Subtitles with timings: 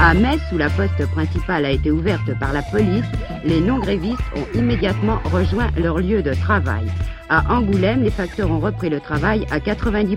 [0.00, 3.04] À Metz, où la poste principale a été ouverte par la police,
[3.44, 6.86] les non-grévistes ont immédiatement rejoint leur lieu de travail.
[7.28, 10.16] À Angoulême, les facteurs ont repris le travail à 90%.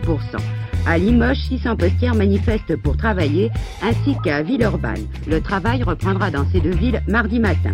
[0.85, 3.49] À Limoges, 600 postières manifestent pour travailler,
[3.81, 5.07] ainsi qu'à Villeurbanne.
[5.27, 7.73] Le travail reprendra dans ces deux villes mardi matin.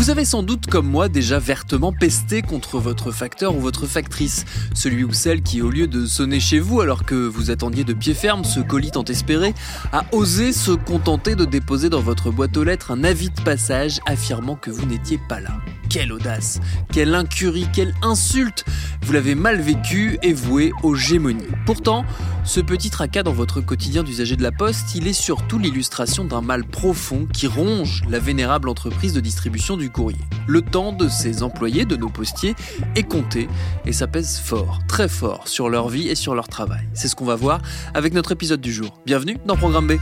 [0.00, 4.46] Vous avez sans doute, comme moi, déjà vertement pesté contre votre facteur ou votre factrice.
[4.72, 7.92] Celui ou celle qui, au lieu de sonner chez vous alors que vous attendiez de
[7.92, 9.52] pied ferme ce colis tant espéré,
[9.92, 14.00] a osé se contenter de déposer dans votre boîte aux lettres un avis de passage
[14.06, 15.60] affirmant que vous n'étiez pas là.
[15.90, 16.60] Quelle audace,
[16.92, 18.64] quelle incurie, quelle insulte
[19.02, 21.46] Vous l'avez mal vécu et voué aux gémonies.
[21.66, 22.04] Pourtant,
[22.44, 26.42] ce petit tracas dans votre quotidien d'usager de la poste, il est surtout l'illustration d'un
[26.42, 30.20] mal profond qui ronge la vénérable entreprise de distribution du courrier.
[30.46, 32.54] Le temps de ces employés, de nos postiers,
[32.94, 33.48] est compté
[33.86, 36.88] et ça pèse fort, très fort sur leur vie et sur leur travail.
[36.92, 37.60] C'est ce qu'on va voir
[37.94, 39.00] avec notre épisode du jour.
[39.06, 39.92] Bienvenue dans Programme B.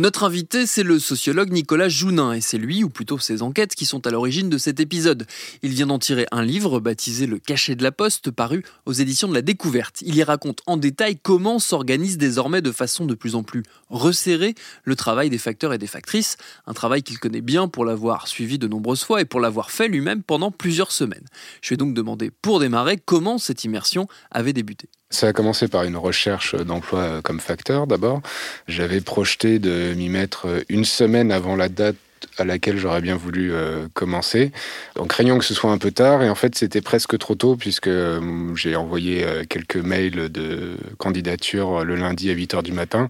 [0.00, 3.84] Notre invité, c'est le sociologue Nicolas Jounin, et c'est lui, ou plutôt ses enquêtes, qui
[3.84, 5.26] sont à l'origine de cet épisode.
[5.62, 9.28] Il vient d'en tirer un livre baptisé Le cachet de la poste, paru aux éditions
[9.28, 10.00] de la Découverte.
[10.00, 14.54] Il y raconte en détail comment s'organise désormais de façon de plus en plus resserrée
[14.84, 18.58] le travail des facteurs et des factrices, un travail qu'il connaît bien pour l'avoir suivi
[18.58, 21.26] de nombreuses fois et pour l'avoir fait lui-même pendant plusieurs semaines.
[21.60, 24.88] Je vais donc demander, pour démarrer, comment cette immersion avait débuté.
[25.10, 28.22] Ça a commencé par une recherche d'emploi comme facteur d'abord.
[28.68, 31.96] J'avais projeté de m'y mettre une semaine avant la date
[32.38, 34.52] à laquelle j'aurais bien voulu euh, commencer,
[34.98, 36.22] en craignant que ce soit un peu tard.
[36.22, 40.76] Et en fait, c'était presque trop tôt puisque euh, j'ai envoyé euh, quelques mails de
[40.98, 43.08] candidature le lundi à 8 h du matin.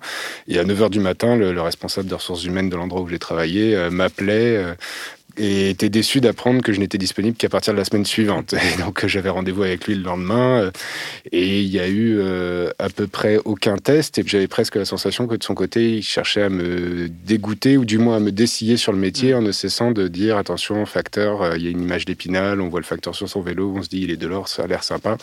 [0.48, 3.08] Et à 9 h du matin, le, le responsable des ressources humaines de l'endroit où
[3.08, 4.64] j'ai travaillé m'appelait
[5.36, 8.54] et était déçu d'apprendre que je n'étais disponible qu'à partir de la semaine suivante.
[8.54, 10.70] Et donc j'avais rendez-vous avec lui le lendemain euh,
[11.32, 14.84] et il y a eu euh, à peu près aucun test et j'avais presque la
[14.84, 18.32] sensation que de son côté il cherchait à me dégoûter ou du moins à me
[18.32, 21.70] dessiller sur le métier en ne cessant de dire attention facteur, euh, il y a
[21.70, 24.16] une image d'épinal, on voit le facteur sur son vélo, on se dit il est
[24.16, 25.16] de l'or, ça a l'air sympa.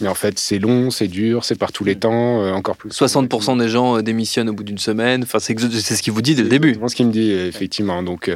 [0.00, 2.90] Mais en fait c'est long, c'est dur, c'est par tous les temps, encore plus.
[2.90, 6.42] 60% des gens démissionnent au bout d'une semaine, enfin c'est ce qu'il vous dit dès
[6.42, 6.76] le début.
[6.80, 8.02] C'est ce qu'il me dit effectivement.
[8.02, 8.30] Donc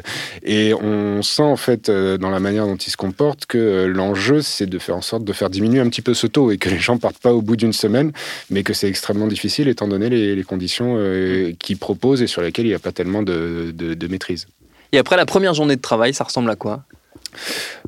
[0.44, 3.59] et on on sent en fait euh, dans la manière dont il se comporte que
[3.59, 6.50] euh, l'enjeu c'est de faire en sorte de faire diminuer un petit peu ce taux
[6.50, 8.12] et que les gens partent pas au bout d'une semaine,
[8.50, 12.66] mais que c'est extrêmement difficile étant donné les, conditions euh, qu'il propose et sur lesquelles
[12.66, 14.47] il n'y a pas tellement de maîtrise.
[14.93, 16.84] Et après la première journée de travail, ça ressemble à quoi?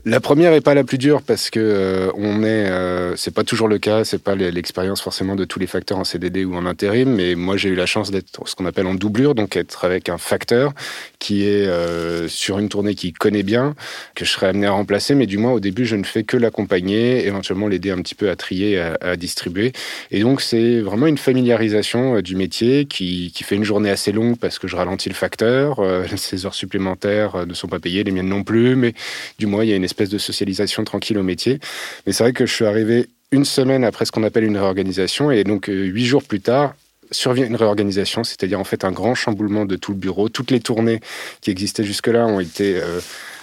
[0.04, 3.44] La première est pas la plus dure parce que euh, on est, euh, c'est pas
[3.44, 6.66] toujours le cas, c'est pas l'expérience forcément de tous les facteurs en CDD ou en
[6.66, 9.84] intérim, mais moi j'ai eu la chance d'être ce qu'on appelle en doublure, donc être
[9.84, 10.72] avec un facteur
[11.18, 13.74] qui est euh, sur une tournée qu'il connaît bien,
[14.14, 16.36] que je serais amené à remplacer, mais du moins au début je ne fais que
[16.36, 19.72] l'accompagner, éventuellement l'aider un petit peu à trier, à, distribuer,
[20.10, 24.38] et donc c'est vraiment une familiarisation du métier qui, qui, fait une journée assez longue
[24.38, 25.80] parce que je ralentis le facteur,
[26.16, 28.94] ses heures supplémentaires ne sont pas payées, les miennes non plus, mais
[29.38, 31.60] du moins, il y a une espèce de socialisation tranquille au métier.
[32.06, 35.30] Mais c'est vrai que je suis arrivé une semaine après ce qu'on appelle une réorganisation,
[35.30, 36.74] et donc euh, huit jours plus tard,
[37.10, 40.28] survient une réorganisation, c'est-à-dire en fait un grand chamboulement de tout le bureau.
[40.28, 41.00] Toutes les tournées
[41.40, 42.80] qui existaient jusque-là ont été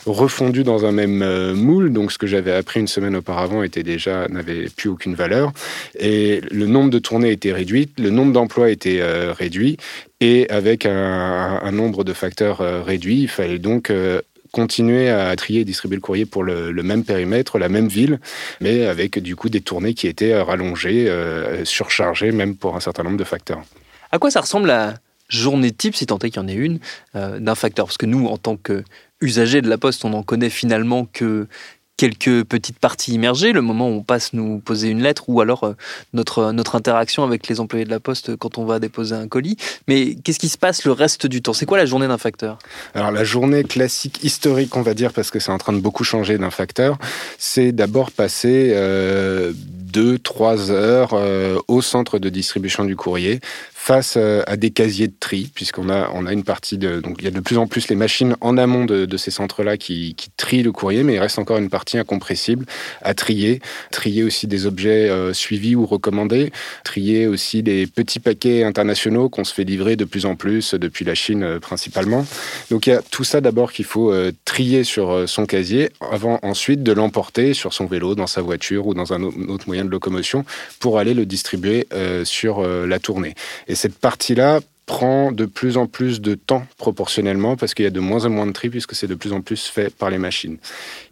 [0.06, 1.92] refondu dans un même euh, moule.
[1.92, 5.52] Donc, ce que j'avais appris une semaine auparavant était déjà n'avait plus aucune valeur.
[6.00, 9.78] Et le nombre de tournées était réduit, le nombre d'emplois était euh, réduit,
[10.22, 13.92] et avec un, nombre de facteurs euh, réduit, il fallait donc
[14.56, 18.22] continuer à trier et distribuer le courrier pour le, même périmètre, la même ville,
[18.62, 21.12] mais avec du coup des tournées qui étaient rallongées,
[21.66, 23.62] surchargées, même pour un certain nombre de facteurs.
[24.14, 24.94] À quoi ça ressemble la
[25.28, 26.80] journée type, si tant est qu'il y en ait une,
[27.14, 27.86] d'un facteur?
[27.86, 28.86] Parce que nous, en tant que
[29.20, 31.48] usager de la poste, on n'en connaît finalement que
[31.98, 35.64] quelques petites parties immergées, le moment où on passe nous poser une lettre ou alors
[35.64, 35.74] euh,
[36.14, 39.58] notre, notre interaction avec les employés de la poste quand on va déposer un colis.
[39.88, 41.54] Mais qu'est-ce qui se passe le reste du temps?
[41.54, 42.60] C'est quoi la journée d'un facteur?
[42.94, 46.04] Alors la journée classique historique, on va dire, parce que c'est en train de beaucoup
[46.04, 46.98] changer d'un facteur,
[47.38, 53.40] c'est d'abord passer euh, deux, trois heures euh, au centre de distribution du courrier,
[53.86, 57.02] face euh, à des casiers de tri, puisqu'on a, on a une partie de.
[57.02, 59.78] Donc, il y a de plus en plus les machines en amont de, ces centres-là
[59.78, 62.66] qui, qui, trient le courrier, mais il reste encore une partie incompressible
[63.04, 63.62] à trier.
[63.92, 66.52] Trier aussi des objets euh, suivis ou recommandés.
[66.84, 71.06] Trier aussi des petits paquets internationaux qu'on se fait livrer de plus en plus depuis
[71.06, 72.26] la Chine euh, principalement.
[72.72, 74.12] Donc, il y a tout ça d'abord qu'il faut
[74.46, 78.94] trier sur son casier avant ensuite de l'emporter sur son vélo, dans sa voiture ou
[78.96, 80.44] dans un autre moyen de locomotion
[80.80, 81.88] pour aller le distribuer
[82.24, 83.36] sur la tournée.
[83.76, 87.92] Et cette partie-là prend de plus en plus de temps proportionnellement parce qu'il y a
[87.92, 90.18] de moins en moins de tri puisque c'est de plus en plus fait par les
[90.18, 90.58] machines.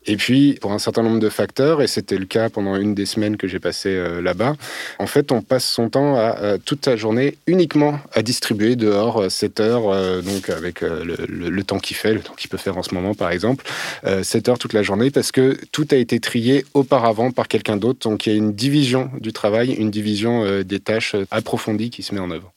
[0.06, 3.06] Et puis, pour un certain nombre de facteurs, et c'était le cas pendant une des
[3.06, 4.56] semaines que j'ai passé euh, là-bas,
[5.00, 9.60] en fait, on passe son temps à, toute la journée uniquement à distribuer dehors 7
[9.60, 12.84] euh, heures, euh, donc avec le, temps qu'il fait, le temps qu'il peut faire en
[12.84, 13.66] ce moment, par exemple,
[14.22, 18.10] 7 heures toute la journée parce que tout a été trié auparavant par quelqu'un d'autre.
[18.10, 22.14] Donc, il y a une division du travail, une division des tâches approfondies qui se
[22.14, 22.52] met en œuvre.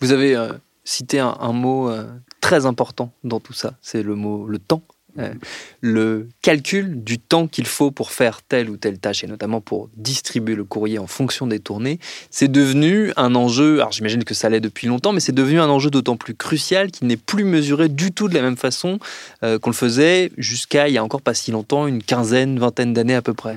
[0.00, 0.52] Vous avez euh,
[0.84, 2.10] cité un, mot euh,
[2.40, 4.82] très important dans tout ça, c'est le mot le temps.
[5.20, 5.32] Euh,
[5.82, 9.88] le calcul du temps qu'il faut pour faire telle ou telle tâche, et notamment pour
[9.96, 11.98] distribuer le courrier en fonction des tournées,
[12.30, 15.68] c'est devenu un enjeu, alors j'imagine que ça l'est depuis longtemps, mais c'est devenu un
[15.68, 18.98] enjeu d'autant plus crucial qu'il n'est plus mesuré du tout de la même façon
[19.42, 22.92] euh, qu'on le faisait jusqu'à il y a encore pas si longtemps, une quinzaine, vingtaine
[22.92, 23.56] d'années à peu près.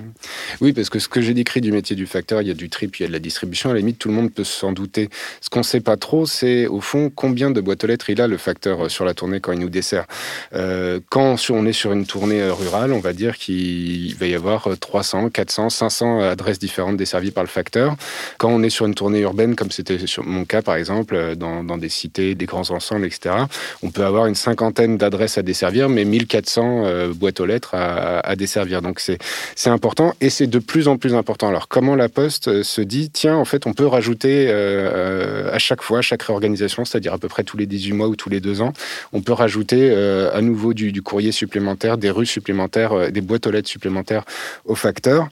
[0.61, 2.69] Oui, parce que ce que j'ai décrit du métier du facteur, il y a du
[2.69, 4.71] tri, il y a de la distribution, à la limite tout le monde peut s'en
[4.71, 5.09] douter.
[5.41, 8.21] Ce qu'on ne sait pas trop, c'est au fond combien de boîtes aux lettres il
[8.21, 10.05] a le facteur sur la tournée quand il nous dessert.
[10.53, 14.35] Euh, quand on est sur une tournée euh, rurale, on va dire qu'il va y
[14.35, 17.95] avoir 300, 400, 500 adresses différentes desservies par le facteur.
[18.37, 21.35] Quand on est sur une tournée urbaine, comme c'était sur mon cas par exemple, euh,
[21.35, 23.35] dans, des cités, des grands ensembles, etc.,
[23.81, 28.35] on peut avoir une cinquantaine d'adresses à desservir, mais 1400 euh, boîtes aux lettres à,
[28.35, 28.81] desservir.
[28.81, 31.49] Donc c'est important et c'est de plus en plus important.
[31.49, 35.99] Alors comment la Poste se dit, tiens, en fait, on peut rajouter à chaque fois,
[35.99, 38.61] à chaque réorganisation, c'est-à-dire à peu près tous les 18 mois ou tous les deux
[38.61, 38.73] ans,
[39.13, 39.91] on peut rajouter
[40.33, 44.23] à nouveau du, du courrier supplémentaire, des rues supplémentaires, euh, des boîtes aux lettres supplémentaires
[44.65, 45.27] au facteur,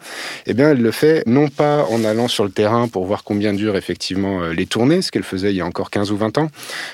[0.46, 3.54] eh bien, elle le fait non pas en allant sur le terrain pour voir combien
[3.54, 6.38] durent effectivement euh, les tournées, ce qu'elle faisait il y a encore 15 ou 20
[6.38, 6.50] ans,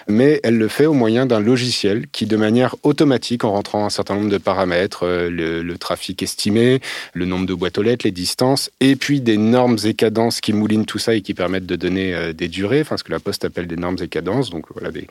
[0.07, 3.89] mais elle le fait au moyen d'un logiciel qui, de manière automatique, en rentrant un
[3.89, 6.81] certain nombre de paramètres, euh, le, trafic estimé,
[7.13, 10.53] le nombre de boîtes aux lettres, les distances, et puis des normes et cadences qui
[10.53, 13.45] moulinent tout ça et qui permettent de donner des durées, enfin ce que la Poste
[13.45, 15.07] appelle des normes et cadences, donc voilà des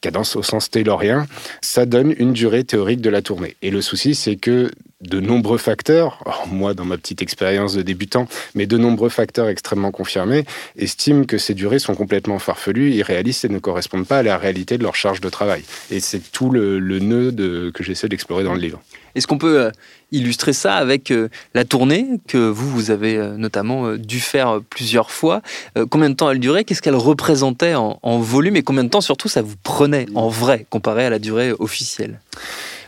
[0.00, 1.26] cadences au sens taylorien,
[1.60, 3.35] ça donne une durée théorique de la tournée.
[3.62, 4.70] Et le souci, c'est que
[5.02, 9.90] de nombreux facteurs, moi dans ma petite expérience de débutant, mais de nombreux facteurs extrêmement
[9.90, 10.44] confirmés,
[10.78, 14.78] estiment que ces durées sont complètement farfelues, irréalistes et ne correspondent pas à la réalité
[14.78, 15.62] de leur charge de travail.
[15.90, 18.80] Et c'est tout le, nœud que j'essaie d'explorer dans le livre.
[19.14, 19.70] Est-ce qu'on peut euh,
[20.12, 25.10] illustrer ça avec euh, la tournée que vous, vous avez euh, notamment dû faire plusieurs
[25.10, 25.42] fois?
[25.90, 26.64] Combien de temps elle durait?
[26.64, 28.56] Qu'est-ce qu'elle représentait en, en volume?
[28.56, 32.20] Et combien de temps surtout ça vous prenait en vrai comparé à la durée officielle?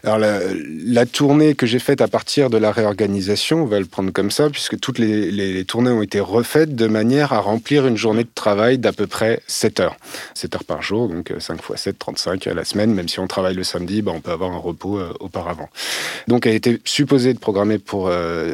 [0.08, 4.10] Alors la, tournée que j'ai faite à partir de la réorganisation, on va le prendre
[4.10, 8.24] comme ça, puisque toutes les, tournées ont été refaites de manière à remplir une journée
[8.24, 9.96] de travail d'à peu près 7 heures.
[10.34, 12.94] 7 heures par jour, donc 5 x 7, 35 à la semaine.
[12.94, 15.68] Même si on travaille le samedi, bah, on peut avoir un repos euh, auparavant.
[16.26, 18.10] Donc elle était supposée de programmer pour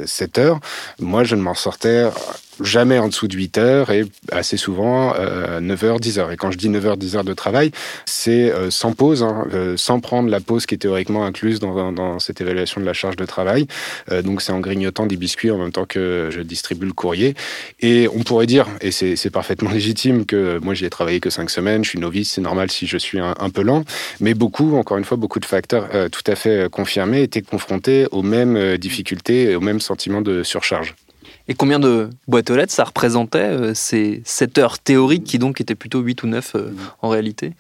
[0.07, 0.61] 7 euh, heures.
[0.99, 2.05] Moi, je ne m'en sortais
[2.61, 6.33] jamais en dessous de 8 heures et assez souvent euh, 9 heures, 10 heures.
[6.33, 7.71] Et quand je dis 9 heures, 10 heures de travail,
[8.07, 11.93] c'est euh, sans pause, hein, euh, sans prendre la pause qui est théoriquement incluse dans,
[11.93, 13.67] dans cette évaluation de la charge de travail.
[14.11, 17.35] Euh, donc c'est en grignotant des biscuits en même temps que je distribue le courrier.
[17.81, 21.51] Et on pourrait dire, et c'est parfaitement légitime, que moi j'y ai travaillé que 5
[21.51, 23.85] semaines, je suis novice, c'est normal si je suis un, un, peu lent.
[24.21, 28.23] Mais beaucoup, encore une fois, beaucoup de facteurs tout à fait confirmés étaient confrontés aux
[28.23, 30.95] mêmes difficultés et aux mêmes sentiments de surcharge.
[31.47, 35.61] Et combien de boîtes aux lettres ça représentait, euh, ces 7 heures théoriques qui donc
[35.61, 37.53] étaient plutôt 8 ou 9 euh, en réalité?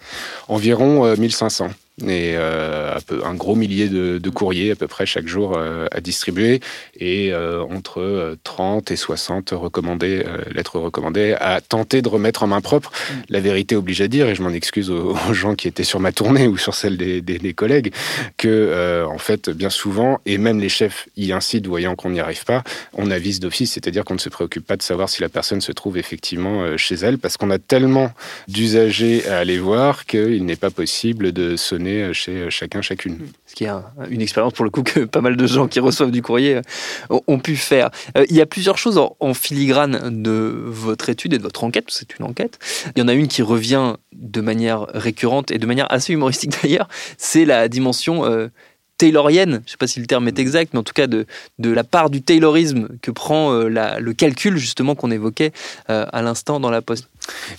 [0.49, 1.69] Environ 1500
[2.03, 6.01] et euh, un gros millier de, de, courriers à peu près chaque jour euh, à
[6.01, 6.61] distribuer
[6.99, 12.61] et euh, entre 30 et 60 recommandés, lettres recommandées à tenter de remettre en main
[12.61, 12.91] propre.
[12.91, 13.15] Mm.
[13.29, 16.11] La vérité oblige à dire, et je m'en excuse aux, gens qui étaient sur ma
[16.11, 17.93] tournée ou sur celle des, des, des collègues,
[18.39, 22.45] que en fait bien souvent, et même les chefs y incitent voyant qu'on n'y arrive
[22.45, 25.61] pas, on avise d'office, c'est-à-dire qu'on ne se préoccupe pas de savoir si la personne
[25.61, 28.13] se trouve effectivement chez elle, parce qu'on a tellement
[28.49, 33.19] d'usagers à aller voir qu'il n'est pas possible de sonner chez chacun, chacune.
[33.47, 33.71] Ce qui est
[34.11, 37.21] une expérience pour le coup que pas mal de gens qui reçoivent du courrier euh,
[37.27, 37.91] ont pu faire.
[38.17, 41.87] Euh, il y a plusieurs choses en, filigrane de votre étude et de votre enquête,
[41.89, 42.59] c'est une enquête.
[42.95, 46.53] Il y en a une qui revient de manière récurrente et de manière assez humoristique
[46.63, 46.89] d'ailleurs,
[47.19, 48.49] c'est la dimension euh,
[48.99, 51.27] taylorienne, je ne sais pas si le terme est exact, mais en tout cas de,
[51.59, 55.53] la part du taylorisme que prend euh, le calcul justement qu'on évoquait
[55.91, 57.09] euh, à l'instant dans la poste.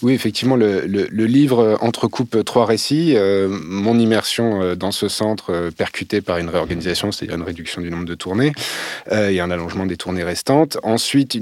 [0.01, 0.85] Oui, effectivement, le,
[1.25, 3.13] livre entrecoupe trois récits.
[3.15, 8.05] Euh, mon immersion dans ce centre percuté par une réorganisation, c'est-à-dire une réduction du nombre
[8.05, 8.53] de tournées
[9.11, 10.77] et un allongement des tournées restantes.
[10.83, 11.37] Ensuite,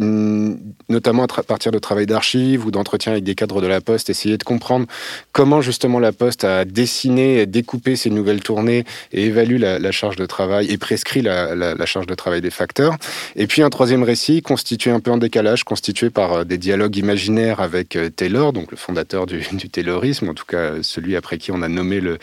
[0.89, 4.37] notamment à partir de travail d'archives ou d'entretien avec des cadres de la Poste, essayer
[4.37, 4.87] de comprendre
[5.31, 10.25] comment justement la Poste a dessiné, découpé ces nouvelles tournées et évalue la, charge de
[10.25, 12.97] travail et prescrit la, la, charge de travail des facteurs.
[13.35, 16.95] Et puis un troisième récit constitué un peu en décalage, constitué par euh, des dialogues
[16.97, 21.51] imaginaires avec euh, Taylor, donc le fondateur du, Taylorisme, en tout cas celui après qui
[21.51, 22.17] on a nommé le,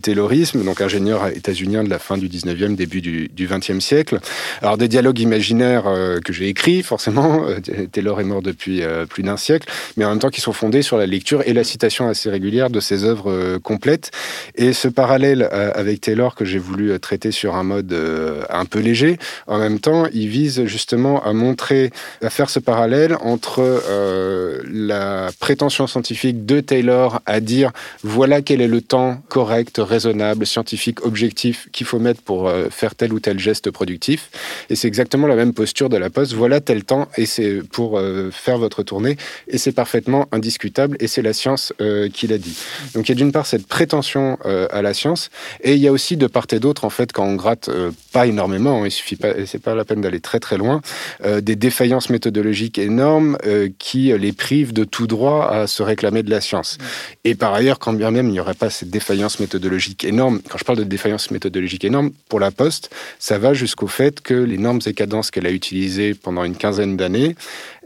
[0.00, 4.20] Taylorisme, donc ingénieur états-unien de la fin du 19e, début du, du 20e siècle.
[4.62, 7.44] Alors des dialogues imaginaires euh, que j'ai écrits, forcément,
[7.92, 10.96] Taylor est mort depuis plus d'un siècle, mais en même temps qui sont fondés sur
[10.96, 14.10] la lecture et la citation assez régulière de ses œuvres complètes.
[14.54, 18.80] Et ce parallèle avec Taylor que j'ai voulu traité sur un mode euh, un peu
[18.80, 19.18] léger.
[19.46, 21.90] En même temps, il vise justement à montrer,
[22.22, 24.60] à faire ce parallèle entre euh,
[25.38, 31.68] prétention scientifique de Taylor à dire voilà quel est le temps correct, raisonnable, scientifique, objectif
[31.72, 34.30] qu'il faut mettre pour euh, faire tel ou tel geste productif.
[34.70, 36.32] Et c'est exactement la même posture de la Poste.
[36.32, 38.00] Voilà tel temps et c'est pour
[38.32, 39.16] faire votre tournée
[39.46, 41.72] et c'est parfaitement indiscutable et c'est la science
[42.12, 42.56] qui l'a dit.
[42.94, 45.30] Donc il y a d'une part cette prétention à la science
[45.62, 47.90] et il y a aussi de part et d'autre en fait, quand on gratte euh,
[48.12, 50.80] pas énormément, hein, il suffit pas, c'est pas la peine d'aller très très loin,
[51.24, 56.22] euh, des défaillances méthodologiques énormes euh, qui les privent de tout droit à se réclamer
[56.22, 56.78] de la science.
[57.24, 60.58] Et par ailleurs, quand bien même il n'y aurait pas ces défaillances méthodologiques énormes, quand
[60.58, 64.58] je parle de défaillances méthodologiques énormes, pour la Poste, ça va jusqu'au fait que les
[64.58, 67.36] normes et cadences qu'elle a utilisées pendant une quinzaine d'années,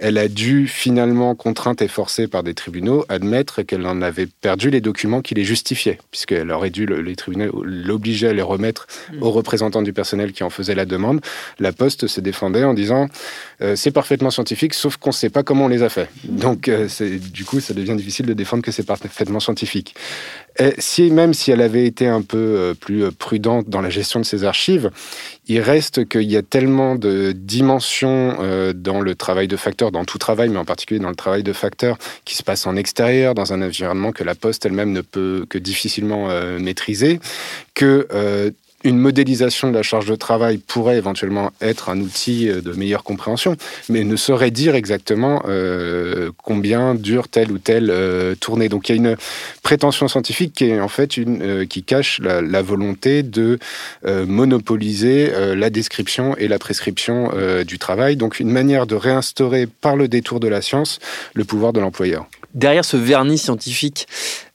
[0.02, 4.68] elle a dû finalement, contrainte et forcée par des tribunaux, admettre qu'elle en avait perdu
[4.68, 8.88] les documents qui les justifiaient, puisqu'elle aurait dû, les tribunaux l'obliger à les remettre
[9.20, 11.20] aux représentants du personnel qui en faisaient la demande.
[11.60, 13.08] La Poste se défendait en disant
[13.62, 16.10] euh, c'est parfaitement scientifique, sauf qu'on ne sait pas comment on les a fait.
[16.24, 16.88] Donc, euh,
[17.32, 19.94] du coup, ça devient difficile de défendre que c'est parfaitement scientifique.
[20.58, 24.20] Et si, même si elle avait été un peu euh, plus prudente dans la gestion
[24.20, 24.90] de ses archives,
[25.48, 28.36] il reste qu'il y a tellement de dimensions
[28.74, 31.52] dans le travail de facteur, dans tout travail, mais en particulier dans le travail de
[31.52, 35.44] facteur, qui se passe en extérieur, dans un environnement que la Poste elle-même ne peut
[35.48, 36.28] que difficilement
[36.60, 37.18] maîtriser,
[37.74, 38.06] que
[38.84, 43.04] une modélisation de la charge de travail pourrait éventuellement être un outil euh, de meilleure
[43.04, 43.56] compréhension,
[43.88, 48.68] mais ne saurait dire exactement euh, combien dure telle ou telle euh, tournée.
[48.68, 49.16] Donc il y a une
[49.62, 53.58] prétention scientifique qui est en fait une qui cache la, la volonté de
[54.04, 57.30] monopoliser la description et la prescription
[57.66, 58.16] du travail.
[58.16, 60.98] Donc une manière de réinstaurer par le détour de la science
[61.34, 64.06] le pouvoir de l'employeur derrière ce vernis scientifique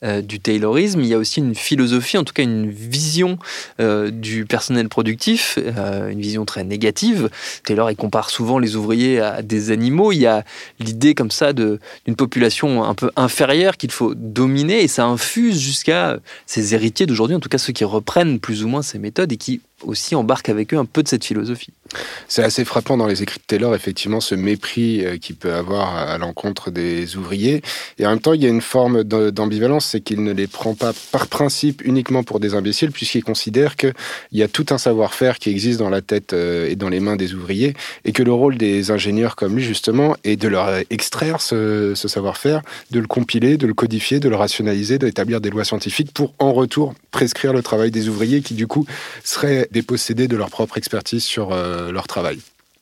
[0.04, 3.40] euh, du Taylorisme, il y a aussi une philosophie, en tout cas une vision
[3.80, 7.30] euh, du personnel productif, euh, une vision très négative.
[7.64, 10.12] Taylor, il compare souvent les ouvriers à des animaux.
[10.12, 10.44] Il y a
[10.80, 11.80] l'idée comme ça d'une
[12.16, 17.40] population un peu inférieure qu'il faut dominer et ça infuse jusqu'à ses héritiers d'aujourd'hui, en
[17.40, 20.74] tout cas ceux qui reprennent plus ou moins ces méthodes et qui aussi embarquent avec
[20.74, 21.72] eux un peu de cette philosophie.
[22.28, 26.18] C'est assez frappant dans les écrits de Taylor, effectivement, ce mépris qu'il peut avoir à
[26.18, 27.62] l'encontre des ouvriers.
[28.00, 30.76] Et en même temps, il y a une forme d'ambivalence, c'est qu'il ne les prend
[30.76, 33.94] pas par principe uniquement pour des imbéciles, puisqu'il considère qu'il
[34.34, 37.16] y a tout un savoir-faire qui existe dans la tête euh, et dans les mains
[37.16, 37.74] des ouvriers,
[38.06, 42.62] et que le rôle des ingénieurs comme lui, justement, est de leur extraire ce, savoir-faire,
[42.92, 46.54] de le compiler, de le codifier, de le rationaliser, d'établir des lois scientifiques pour, en
[46.54, 48.86] retour, prescrire le travail des ouvriers qui, du coup,
[49.24, 52.40] seraient dépossédés de leur propre expertise sur euh, leur travail.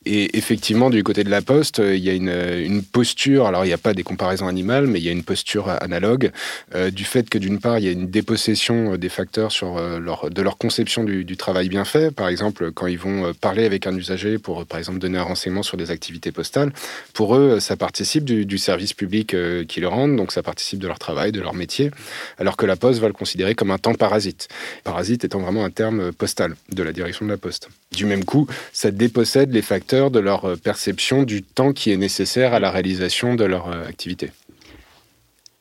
[0.08, 3.68] Et effectivement, du côté de la Poste, il y a une, une posture, alors il
[3.68, 6.30] n'y a pas des comparaisons animales, mais il y a une posture analogue
[6.76, 10.58] euh, du fait que d'une part, il y a une dépossession des facteurs de leur
[10.58, 12.14] conception du, travail bien fait.
[12.14, 15.64] Par exemple, quand ils vont parler avec un usager pour, par exemple, donner un renseignement
[15.64, 16.72] sur des activités postales,
[17.12, 19.34] pour eux, ça participe du service public
[19.66, 21.90] qu'ils rendent, donc ça participe de leur travail, de leur métier,
[22.38, 24.46] alors que la Poste va le considérer comme un temps parasite.
[24.84, 27.68] Parasite étant vraiment un terme postal de la direction de la Poste.
[27.92, 31.96] Du même coup, ça dépossède les facteurs de leur euh, perception du temps qui est
[31.96, 34.32] nécessaire à la réalisation de leur euh, activité.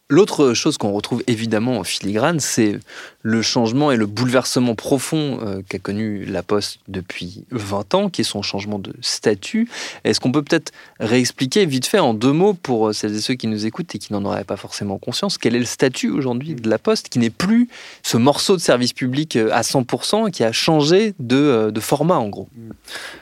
[0.08, 2.78] L'autre chose qu'on retrouve évidemment en filigrane, c'est
[3.24, 8.22] le changement et le bouleversement profond euh, qu'a connu la Poste depuis 20 ans, qui
[8.22, 9.68] est son changement de statut.
[10.04, 13.34] Est-ce qu'on peut peut-être réexpliquer vite fait en deux mots pour euh, celles et ceux
[13.34, 16.54] qui nous écoutent et qui n'en auraient pas forcément conscience, quel est le statut aujourd'hui
[16.54, 17.68] de la Poste, qui n'est plus
[18.04, 22.48] ce morceau de service public euh, à 100%, qui a changé de, format en gros?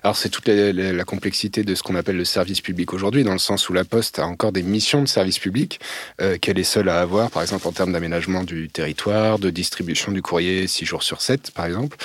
[0.03, 3.37] Alors c'est toute la, complexité de ce qu'on appelle le service public aujourd'hui, dans le
[3.37, 5.79] sens où la Poste a encore des missions de service public
[6.41, 10.21] qu'elle est seule à avoir, par exemple en termes d'aménagement du territoire, de distribution du
[10.21, 11.97] courrier 6 jours sur 7, par exemple.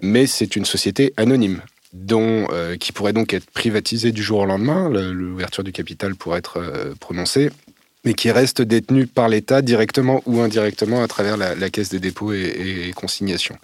[0.00, 1.60] Mais c'est une société anonyme
[1.92, 4.88] dont, euh, qui pourrait donc être privatisée du jour au lendemain.
[4.88, 7.50] L'ouverture du capital pourrait être euh, prononcée
[8.04, 12.32] mais qui reste détenue par l'État directement ou indirectement à travers la, caisse des dépôts
[12.32, 13.56] et, et, consignations.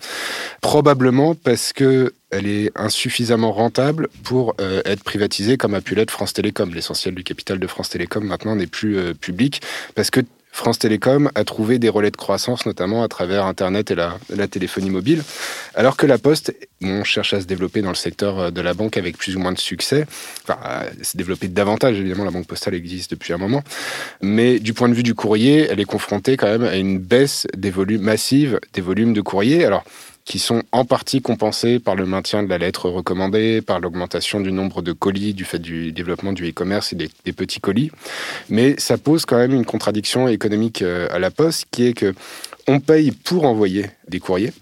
[0.60, 6.12] Probablement parce que elle est insuffisamment rentable pour euh, être privatisée comme a pu l'être
[6.12, 6.72] France Télécom.
[6.72, 9.60] L'essentiel du capital de France Télécom maintenant n'est plus public
[9.96, 10.20] parce que
[10.58, 14.90] France Télécom a trouvé des relais de croissance, notamment à travers Internet et la, téléphonie
[14.90, 15.22] mobile,
[15.76, 18.96] alors que la Poste, on cherche à se développer dans le secteur de la banque
[18.96, 20.04] avec plus ou moins de succès,
[20.42, 23.62] enfin, à se développer davantage, évidemment, la banque postale existe depuis un moment,
[24.20, 27.46] mais du point de vue du courrier, elle est confrontée quand même à une baisse
[27.56, 29.64] des volumes massives des volumes de courrier.
[29.64, 29.84] Alors,
[30.28, 34.52] qui sont en partie compensés par le maintien de la lettre recommandée, par l'augmentation du
[34.52, 37.90] nombre de colis du fait du développement du e-commerce et des, petits colis.
[38.50, 42.14] Mais ça pose quand même une contradiction économique à la poste qui est que
[42.66, 44.52] on paye pour envoyer des courriers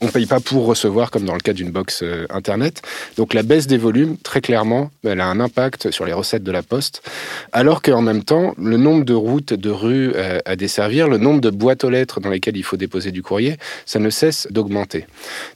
[0.00, 2.82] on ne paye pas pour recevoir, comme dans le cas d'une box euh, Internet.
[3.16, 6.52] Donc la baisse des volumes, très clairement, elle a un impact sur les recettes de
[6.52, 7.02] la Poste,
[7.52, 11.40] alors qu'en même temps, le nombre de routes, de rues euh, à desservir, le nombre
[11.40, 15.06] de boîtes aux lettres dans lesquelles il faut déposer du courrier, ça ne cesse d'augmenter.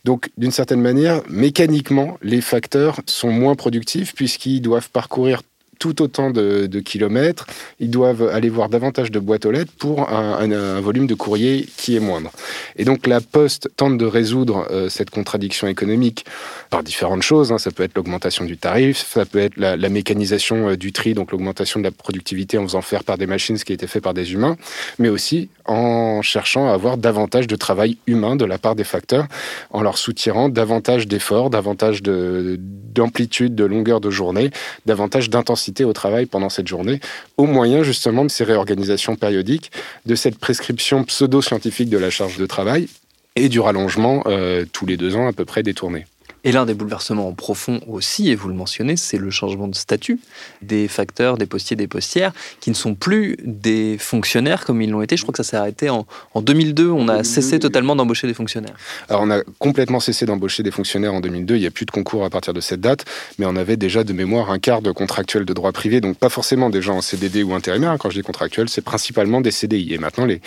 [0.05, 5.43] Donc d'une certaine manière, mécaniquement, les facteurs sont moins productifs puisqu'ils doivent parcourir
[5.79, 7.47] tout autant de, kilomètres,
[7.81, 11.97] ils doivent aller voir davantage de boîtes aux lettres pour un, volume de courrier qui
[11.97, 12.31] est moindre.
[12.77, 16.25] Et donc la Poste tente de résoudre euh, cette contradiction économique
[16.71, 17.53] par différentes choses.
[17.53, 17.59] Hein.
[17.59, 21.33] Ça peut être l'augmentation du tarif, ça peut être la, mécanisation euh, du tri, donc
[21.33, 24.15] l'augmentation de la productivité en faisant faire par des machines ce qui été fait par
[24.15, 24.57] des humains,
[24.99, 29.27] mais aussi en cherchant à avoir davantage de travail humain de la part des facteurs,
[29.71, 34.51] en leur soutirant davantage d'efforts, davantage d'amplitude, de, longueur de journée,
[34.87, 37.01] davantage d'intensité au travail pendant cette journée,
[37.37, 39.73] au moyen justement de ces réorganisations périodiques,
[40.07, 42.89] de cette prescription pseudo-scientifique de la charge de travail
[43.37, 46.07] et du rallongement euh, tous les deux ans à peu près détourné.
[46.45, 50.21] Et l'un des bouleversements profonds aussi, et vous le mentionnez, c'est le changement de statut
[50.63, 55.03] des facteurs, des postiers, des postières, qui ne sont plus des fonctionnaires comme ils l'ont
[55.03, 55.17] été.
[55.17, 56.91] Je crois que ça s'est arrêté en, en, 2002.
[56.91, 58.77] On a cessé totalement d'embaucher des fonctionnaires.
[59.09, 61.57] Alors on a complètement cessé d'embaucher des fonctionnaires en 2002.
[61.57, 63.05] Il n'y a plus de concours à partir de cette date,
[63.39, 66.29] mais on avait déjà de mémoire un quart de contractuels de droit privé, donc pas
[66.29, 67.97] forcément des gens en CDD ou intérimaires.
[67.99, 69.95] Quand je dis contractuels, c'est principalement des CDI.
[69.95, 70.41] Et maintenant, les,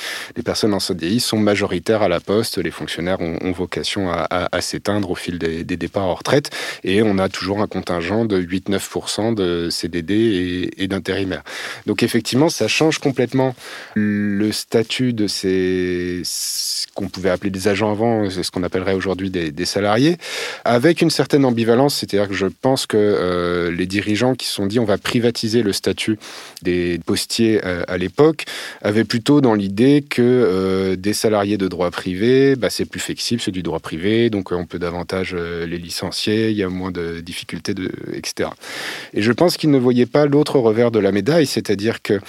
[0.46, 2.58] personnes en CDI sont majoritaires à la poste.
[2.58, 6.50] Les fonctionnaires ont, vocation à s'éteindre au fil des, des départ en retraite
[6.84, 11.44] et on a toujours un contingent de 8-9% de CDD et, et d'intérimaires.
[11.86, 13.56] Donc effectivement, ça change complètement
[13.96, 18.94] le statut de ces ce qu'on pouvait appeler des agents avant, c'est ce qu'on appellerait
[18.94, 20.18] aujourd'hui des, des, salariés,
[20.66, 24.66] avec une certaine ambivalence, c'est-à-dire que je pense que euh, les dirigeants qui se sont
[24.66, 26.18] dit on va privatiser le statut
[26.62, 28.46] des postiers euh, à l'époque
[28.82, 33.42] avaient plutôt dans l'idée que euh, des salariés de droit privé, bah, c'est plus flexible,
[33.42, 37.20] c'est du droit privé, donc on peut davantage les licenciés, il y a moins de
[37.20, 38.50] difficultés, de, etc.
[39.14, 42.20] Et je pense qu'ils ne voyaient pas l'autre revers de la médaille, c'est-à-dire que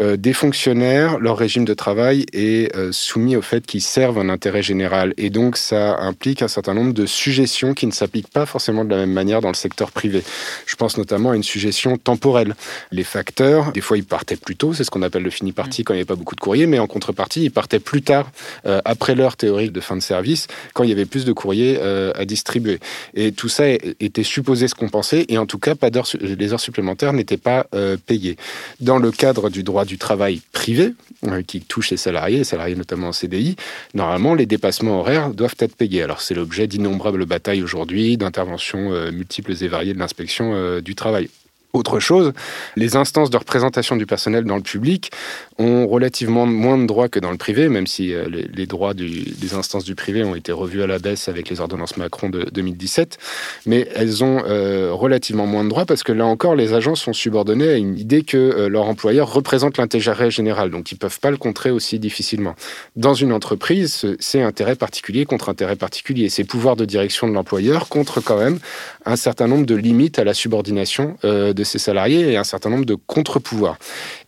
[0.00, 4.30] euh, des fonctionnaires, leur régime de travail est euh, soumis au fait qu'ils servent un
[4.30, 5.12] intérêt général.
[5.18, 8.90] Et donc, ça implique un certain nombre de suggestions qui ne s'appliquent pas forcément de
[8.90, 10.22] la même manière dans le secteur privé.
[10.66, 12.54] Je pense notamment à une suggestion temporelle.
[12.90, 15.84] Les facteurs, des fois, ils partaient plus tôt, c'est ce qu'on appelle le fini parti
[15.84, 18.30] quand il n'y avait pas beaucoup de courrier, mais en contrepartie, ils partaient plus tard,
[18.66, 21.80] euh, après l'heure théorique de fin de service, quand il y avait plus de courrier
[21.82, 22.78] à distribuer.
[23.14, 25.74] Et tout ça était supposé se compenser, et en tout cas,
[26.20, 28.36] les heures supplémentaires n'étaient pas euh, payées.
[28.80, 30.94] Dans le cadre du droit du travail privé,
[31.26, 33.56] euh, qui touche les salariés, les salariés notamment en CDI,
[33.94, 36.02] normalement, les dépassements horaires doivent être payés.
[36.02, 41.28] Alors, c'est l'objet d'innombrables batailles aujourd'hui, d'interventions euh, multiples et variées de l'inspection du travail.
[41.74, 42.34] Autre chose,
[42.76, 45.10] les instances de représentation du personnel dans le public
[45.56, 49.54] ont relativement moins de droits que dans le privé, même si euh, les, droits des
[49.54, 53.16] instances du privé ont été revus à la baisse avec les ordonnances Macron de 2017.
[53.64, 57.14] Mais elles ont euh, relativement moins de droits parce que là encore, les agents sont
[57.14, 61.20] subordonnés à une idée que euh, leur employeur représente l'intérêt général, donc ils ne peuvent
[61.20, 62.54] pas le contrer aussi difficilement.
[62.96, 66.28] Dans une entreprise, c'est intérêt particulier contre intérêt particulier.
[66.28, 68.58] C'est pouvoir de direction de l'employeur contre quand même
[69.06, 72.84] un certain nombre de limites à la subordination de ses salariés et un certain nombre
[72.84, 73.78] de contre-pouvoirs.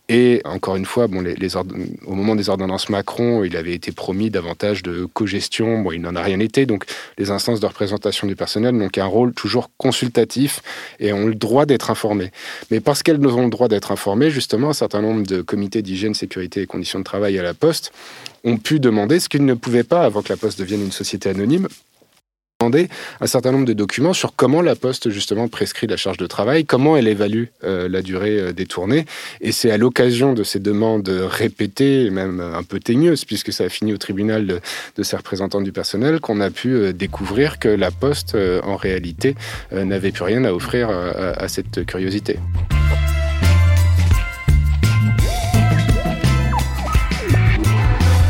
[0.07, 4.29] Et encore une fois, bon, les, au moment des ordonnances Macron, il avait été promis
[4.29, 5.81] davantage de co-gestion.
[5.81, 6.67] Bon, il n'en a rien été.
[6.67, 6.85] Donc,
[7.17, 10.61] les instances de représentation du personnel n'ont qu'un rôle toujours consultatif
[10.99, 12.31] et ont le droit d'être informées.
[12.69, 16.13] Mais parce qu'elles ont le droit d'être informées, justement, un certain nombre de comités d'hygiène,
[16.13, 17.91] sécurité et conditions de travail à la Poste
[18.43, 21.29] ont pu demander ce qu'ils ne pouvaient pas avant que la Poste devienne une société
[21.29, 21.67] anonyme
[23.21, 26.65] un certain nombre de documents sur comment la Poste justement prescrit la charge de travail,
[26.65, 29.05] comment elle évalue euh, la durée euh, des tournées.
[29.41, 33.69] Et c'est à l'occasion de ces demandes répétées, même un peu teigneuses, puisque ça a
[33.69, 34.59] fini au tribunal de,
[34.97, 39.35] de ces représentants du personnel, qu'on a pu euh, découvrir que la Poste, en réalité,
[39.71, 42.37] n'avait plus rien à offrir à cette curiosité.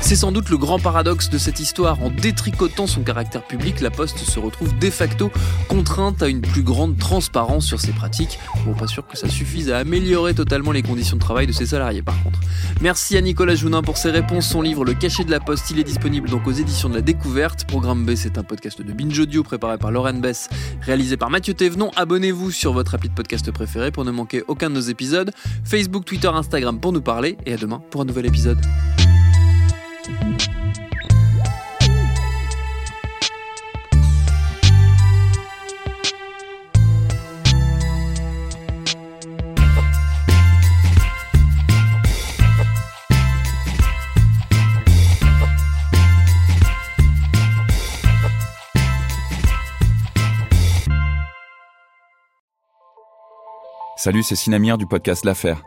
[0.05, 2.03] C'est sans doute le grand paradoxe de cette histoire.
[2.03, 5.31] En détricotant son caractère public, la Poste se retrouve de facto
[5.67, 8.37] contrainte à une plus grande transparence sur ses pratiques.
[8.67, 11.65] Bon, pas sûr que ça suffise à améliorer totalement les conditions de travail de ses
[11.65, 12.39] salariés par contre.
[12.81, 14.45] Merci à Nicolas Jounin pour ses réponses.
[14.47, 17.01] Son livre Le cachet de la Poste, il est disponible donc aux éditions de la
[17.01, 17.65] Découverte.
[17.65, 20.49] Programme B, c'est un podcast de Binge Audio préparé par Lauren Bess,
[20.81, 21.89] réalisé par Mathieu Thévenon.
[21.95, 25.31] Abonnez-vous sur votre appli de podcast préféré pour ne manquer aucun de nos épisodes.
[25.63, 27.37] Facebook, Twitter, Instagram pour nous parler.
[27.47, 28.59] Et à demain pour un nouvel épisode.
[53.97, 55.63] Salut, c'est Sinamir du podcast L'Affaire.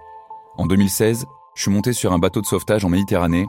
[0.57, 3.49] En 2016, je suis monté sur un bateau de sauvetage en Méditerranée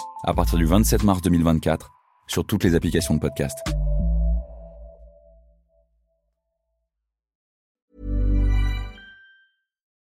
[0.23, 1.91] à partir du 27 mars 2024
[2.27, 3.57] sur toutes les applications de podcast.